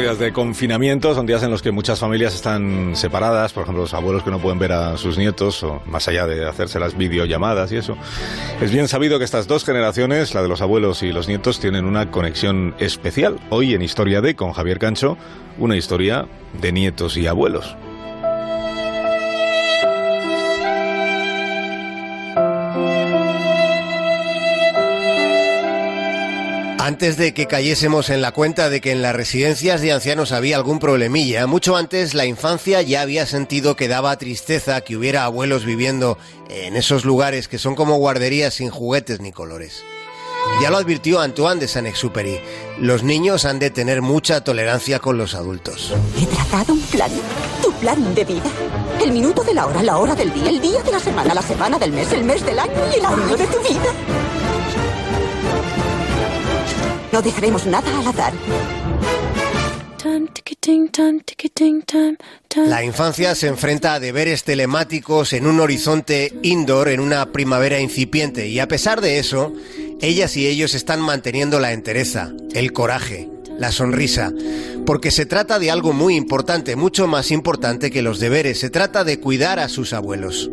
[0.00, 3.92] días de confinamiento, son días en los que muchas familias están separadas, por ejemplo, los
[3.92, 7.70] abuelos que no pueden ver a sus nietos, o más allá de hacerse las videollamadas
[7.72, 7.98] y eso.
[8.62, 11.84] Es bien sabido que estas dos generaciones, la de los abuelos y los nietos, tienen
[11.84, 13.38] una conexión especial.
[13.50, 15.18] Hoy en Historia de, con Javier Cancho,
[15.58, 16.26] una historia
[16.60, 17.76] de nietos y abuelos.
[26.82, 30.56] Antes de que cayésemos en la cuenta de que en las residencias de ancianos había
[30.56, 35.66] algún problemilla, mucho antes la infancia ya había sentido que daba tristeza que hubiera abuelos
[35.66, 36.16] viviendo
[36.48, 39.82] en esos lugares que son como guarderías sin juguetes ni colores.
[40.62, 42.40] Ya lo advirtió Antoine de Saint-Exupéry.
[42.78, 45.92] Los niños han de tener mucha tolerancia con los adultos.
[46.18, 47.10] He trazado un plan,
[47.62, 48.50] tu plan de vida.
[49.02, 51.42] El minuto de la hora, la hora del día, el día de la semana, la
[51.42, 54.19] semana del mes, el mes del año y el año de tu vida.
[57.12, 58.32] No dejaremos nada al azar.
[62.66, 68.48] La infancia se enfrenta a deberes telemáticos en un horizonte indoor en una primavera incipiente
[68.48, 69.52] y a pesar de eso,
[70.00, 74.32] ellas y ellos están manteniendo la entereza, el coraje, la sonrisa,
[74.86, 79.04] porque se trata de algo muy importante, mucho más importante que los deberes, se trata
[79.04, 80.50] de cuidar a sus abuelos.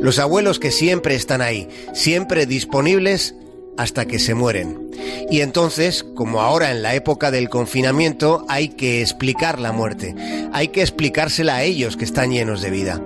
[0.00, 3.34] Los abuelos que siempre están ahí, siempre disponibles
[3.78, 4.90] hasta que se mueren.
[5.30, 10.14] Y entonces, como ahora en la época del confinamiento, hay que explicar la muerte,
[10.52, 13.00] hay que explicársela a ellos que están llenos de vida.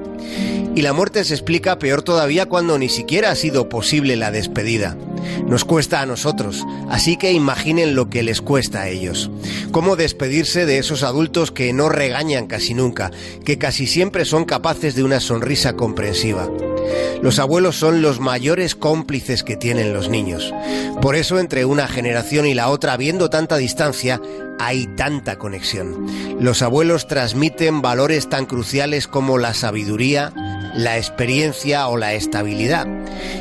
[0.75, 4.97] Y la muerte se explica peor todavía cuando ni siquiera ha sido posible la despedida.
[5.47, 9.31] Nos cuesta a nosotros, así que imaginen lo que les cuesta a ellos.
[9.71, 13.11] Cómo despedirse de esos adultos que no regañan casi nunca,
[13.45, 16.49] que casi siempre son capaces de una sonrisa comprensiva.
[17.23, 20.53] Los abuelos son los mayores cómplices que tienen los niños.
[21.01, 24.21] Por eso entre una generación y la otra, habiendo tanta distancia,
[24.59, 26.07] hay tanta conexión.
[26.41, 30.33] Los abuelos transmiten valores tan cruciales como la sabiduría,
[30.75, 32.87] la experiencia o la estabilidad.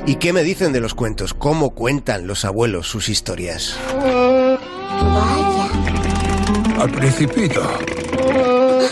[0.06, 1.34] ¿Y qué me dicen de los cuentos?
[1.34, 3.75] ¿Cómo cuentan los abuelos sus historias?
[6.80, 7.62] Al principito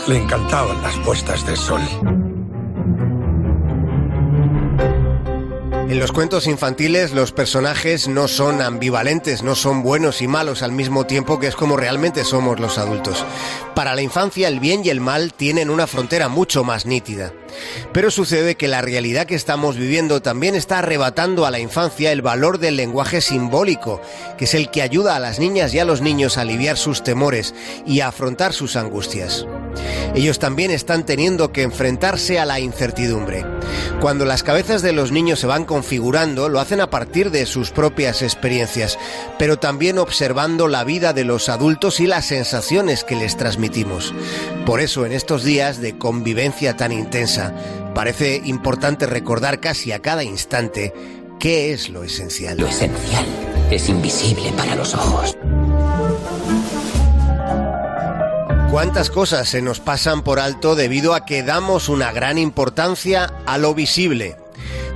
[0.06, 1.80] le encantaban las puestas de sol.
[5.90, 10.70] En los cuentos infantiles los personajes no son ambivalentes, no son buenos y malos al
[10.70, 13.26] mismo tiempo que es como realmente somos los adultos.
[13.74, 17.32] Para la infancia el bien y el mal tienen una frontera mucho más nítida.
[17.92, 22.22] Pero sucede que la realidad que estamos viviendo también está arrebatando a la infancia el
[22.22, 24.00] valor del lenguaje simbólico,
[24.38, 27.02] que es el que ayuda a las niñas y a los niños a aliviar sus
[27.02, 27.52] temores
[27.84, 29.44] y a afrontar sus angustias.
[30.14, 33.44] Ellos también están teniendo que enfrentarse a la incertidumbre.
[34.00, 37.70] Cuando las cabezas de los niños se van configurando, lo hacen a partir de sus
[37.70, 38.98] propias experiencias,
[39.38, 44.14] pero también observando la vida de los adultos y las sensaciones que les transmitimos.
[44.66, 47.54] Por eso, en estos días de convivencia tan intensa,
[47.94, 50.92] parece importante recordar casi a cada instante
[51.38, 52.58] qué es lo esencial.
[52.58, 53.26] Lo esencial
[53.70, 55.36] es invisible para los ojos.
[58.70, 63.58] ¿Cuántas cosas se nos pasan por alto debido a que damos una gran importancia a
[63.58, 64.36] lo visible?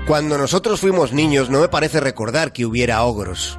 [0.07, 3.59] Cuando nosotros fuimos niños no me parece recordar que hubiera ogros.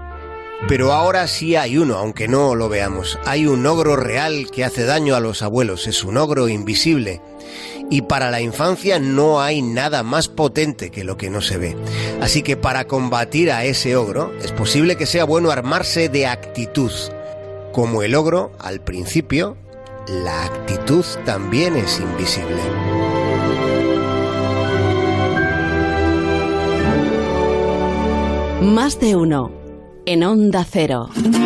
[0.69, 3.19] Pero ahora sí hay uno, aunque no lo veamos.
[3.25, 7.21] Hay un ogro real que hace daño a los abuelos, es un ogro invisible.
[7.91, 11.75] Y para la infancia no hay nada más potente que lo que no se ve.
[12.21, 16.91] Así que para combatir a ese ogro es posible que sea bueno armarse de actitud.
[17.73, 19.57] Como el ogro, al principio,
[20.07, 22.61] la actitud también es invisible.
[28.61, 29.51] Más de uno
[30.05, 31.09] en Onda Cero.